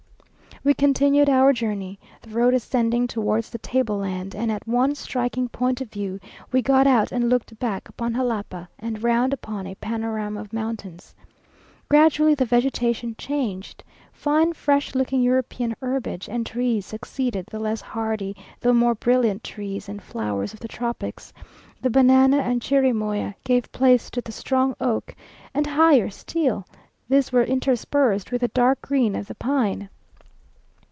[0.63, 5.81] We continued our journey, the road ascending towards the tableland, and at one striking point
[5.81, 6.19] of view
[6.51, 11.15] we got out and looked back upon Jalapa, and round upon a panorama of mountains.
[11.89, 13.83] Gradually the vegetation changed:
[14.13, 19.89] fine, fresh looking European herbage and trees succeeded the less hardy though more brilliant trees
[19.89, 21.33] and flowers of the tropics;
[21.81, 25.15] the banana and chirimoya gave place to the strong oak,
[25.55, 26.67] and higher still,
[27.09, 29.89] these were interspersed with the dark green of the pine.